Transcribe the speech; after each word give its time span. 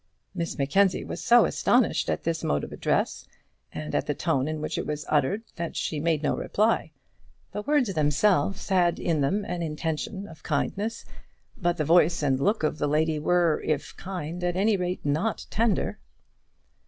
Miss 0.33 0.57
Mackenzie 0.57 1.03
was 1.03 1.23
so 1.23 1.45
astonished 1.45 2.09
at 2.09 2.23
this 2.23 2.43
mode 2.43 2.63
of 2.63 2.71
address, 2.71 3.27
and 3.71 3.93
at 3.93 4.07
the 4.07 4.15
tone 4.15 4.47
in 4.47 4.59
which 4.59 4.79
it 4.79 4.87
was 4.87 5.05
uttered, 5.09 5.43
that 5.57 5.75
she 5.75 5.99
made 5.99 6.23
no 6.23 6.35
reply 6.35 6.79
to 6.79 6.83
it. 6.83 6.91
The 7.51 7.71
words 7.71 7.93
themselves 7.93 8.69
had 8.69 8.97
in 8.97 9.21
them 9.21 9.45
an 9.45 9.61
intention 9.61 10.27
of 10.27 10.41
kindness, 10.41 11.05
but 11.55 11.77
the 11.77 11.85
voice 11.85 12.23
and 12.23 12.39
look 12.39 12.63
of 12.63 12.79
the 12.79 12.87
lady 12.87 13.19
were, 13.19 13.61
if 13.63 13.95
kind, 13.95 14.43
at 14.43 14.55
any 14.57 14.75
rate 14.75 15.05
not 15.05 15.45
tender. 15.51 15.99